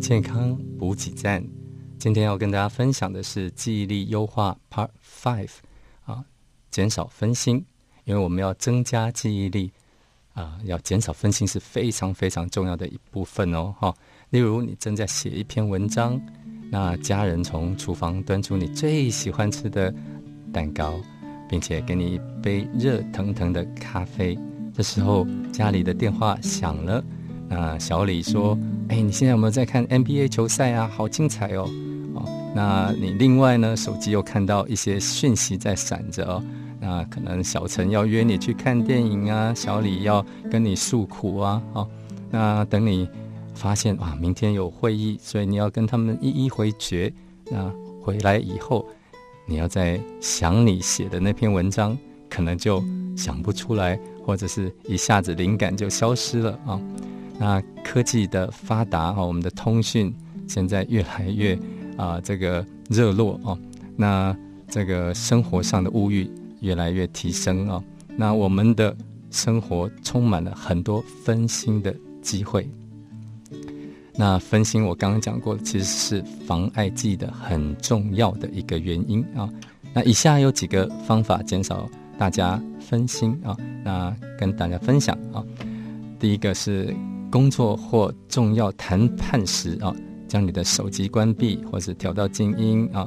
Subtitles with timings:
[0.00, 1.44] 健康补给站，
[1.98, 5.50] 今天要跟大家分享的是记忆力优化 Part Five
[6.06, 6.24] 啊，
[6.70, 7.62] 减少分心，
[8.04, 9.70] 因为我们要增加记忆力
[10.32, 13.74] 啊，要减少分心是非常非常重要的一部分哦。
[13.78, 13.94] 哈，
[14.30, 16.18] 例如你正在写一篇文章，
[16.70, 19.94] 那家人从厨房端出你最喜欢吃的
[20.50, 20.98] 蛋糕，
[21.48, 24.38] 并且给你一杯热腾腾的咖啡，
[24.74, 27.02] 这时候家里的电话响了。
[27.48, 28.56] 那小李说
[28.88, 30.90] ：“哎，你现在有没有在看 NBA 球赛啊？
[30.94, 31.68] 好精彩哦！
[32.14, 33.74] 哦，那你另外呢？
[33.74, 36.44] 手机又看到一些讯息在闪着哦。
[36.80, 41.62] 那可能小陈要约你去看电影啊，小李要跟你诉苦啊。
[41.72, 41.88] 哦，
[42.30, 43.08] 那等你
[43.54, 47.12] 发现哇，明天有会议，所以你要跟他们一一回绝。
[47.50, 48.86] 那回来以后，
[49.48, 51.96] 你要在想你写的那篇文章，
[52.28, 52.84] 可能就
[53.16, 56.78] 想不出来，或者是一下子灵感就消失了啊。”
[57.40, 60.14] 那科技的发达啊，我们的通讯
[60.46, 61.58] 现在越来越
[61.96, 63.58] 啊，这个热络啊。
[63.96, 64.36] 那
[64.68, 67.82] 这个生活上的物欲越来越提升啊。
[68.16, 68.94] 那我们的
[69.30, 72.68] 生活充满了很多分心的机会。
[74.18, 79.48] 那分心我刚刚讲过，其实是妨碍记忆的很重要的一个原因啊。
[79.94, 81.88] 那以下有几个方法减少
[82.18, 83.56] 大家分心啊。
[83.84, 85.42] 那跟大家分享啊，
[86.18, 86.94] 第一个是。
[87.30, 89.94] 工作或重要谈判时啊，
[90.26, 93.06] 将你的手机关闭或者调到静音啊，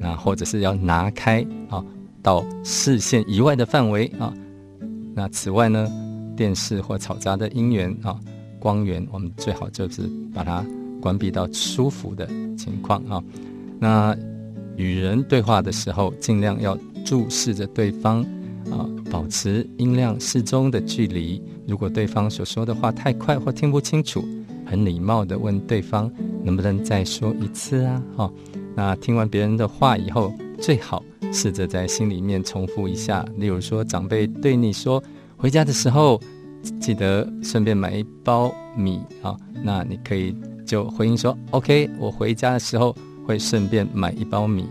[0.00, 1.80] 那或者是要拿开啊，
[2.20, 4.34] 到视线以外的范围啊。
[5.14, 5.88] 那此外呢，
[6.36, 8.18] 电视或嘈杂的音源啊，
[8.60, 10.64] 光源我们最好就是把它
[11.00, 13.20] 关闭到舒服的情况啊。
[13.80, 14.16] 那
[14.76, 18.24] 与人对话的时候，尽量要注视着对方。
[18.70, 21.42] 啊，保持音量适中的距离。
[21.66, 24.22] 如果对方所说的话太快或听不清楚，
[24.64, 26.12] 很礼貌的问对方
[26.44, 28.02] 能不能再说一次啊？
[28.16, 28.32] 哈，
[28.76, 31.02] 那听完别人的话以后，最好
[31.32, 33.26] 试着在心里面重复一下。
[33.38, 35.02] 例如说，长辈对你说
[35.36, 36.20] 回家的时候
[36.80, 40.34] 记得顺便买一包米啊，那你可以
[40.66, 42.94] 就回应说 OK，我回家的时候
[43.26, 44.68] 会顺便买一包米。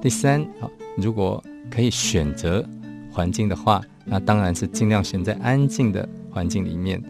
[0.00, 2.64] 第三啊，如果可以选择。
[3.10, 7.02] 环境的话，那当然是尽量选在安静的环境里面。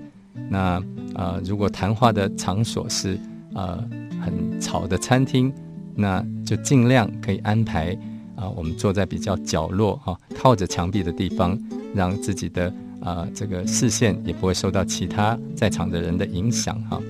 [0.48, 0.82] 那
[1.14, 3.18] 呃，如果谈话的场所是
[3.52, 3.76] 呃
[4.18, 5.52] 很吵的餐厅，
[5.94, 7.94] 那就尽量可以安排
[8.36, 11.58] 啊，我们坐在比较角落啊，靠着墙壁的地方，
[11.94, 17.00] 让自己的啊这个视线也不会受到其他在场的人的影响哈。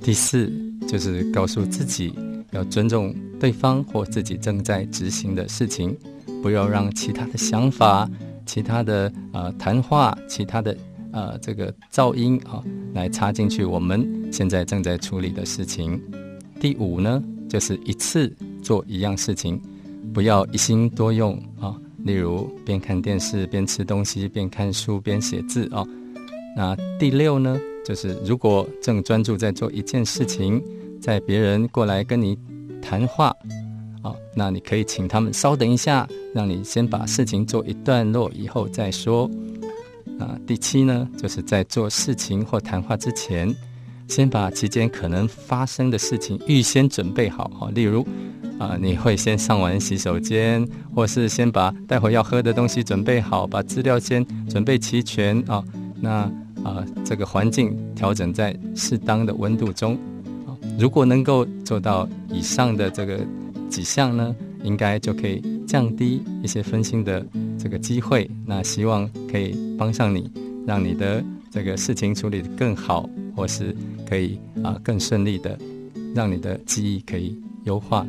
[0.00, 0.52] 第四
[0.86, 2.14] 就是告诉自己
[2.52, 5.96] 要尊重对方或自己正在执行的事情，
[6.42, 8.08] 不要让其他的想法。
[8.46, 10.76] 其他的呃谈话，其他的
[11.10, 12.62] 呃这个噪音啊，
[12.94, 16.00] 来插进去我们现在正在处理的事情。
[16.60, 18.32] 第五呢，就是一次
[18.62, 19.60] 做一样事情，
[20.14, 21.74] 不要一心多用啊。
[22.06, 25.84] 例如边看电视边吃东西，边看书边写字啊。
[26.56, 30.62] 那第六呢，就是如果正专注在做一件事情，
[31.02, 32.38] 在别人过来跟你
[32.80, 33.34] 谈话。
[34.02, 39.28] 好，那你可以请他们稍等一下，让你先把事情做一段落以后再说。
[40.20, 43.52] 啊，第七呢，就是在做事情或谈话之前，
[44.08, 47.50] 先把期间可能发生的事情预先准备好。
[47.58, 48.06] 哈，例如，
[48.58, 55.62] 啊，你会先上完洗手间，或是先把待会要喝的东西准备好，把资料先准备齐全啊。
[56.00, 56.30] 那
[56.64, 59.94] 啊，这个环境调整在适当的温度中。
[60.46, 63.20] 啊，如果能够做到以上的这个。
[63.68, 67.26] 几项呢，应该就可以降低一些分心的
[67.58, 68.30] 这个机会。
[68.46, 70.30] 那希望可以帮上你，
[70.64, 73.76] 让你的这个事情处理的更好，或是
[74.08, 75.56] 可以啊更顺利的，
[76.14, 78.06] 让你的记忆可以优化。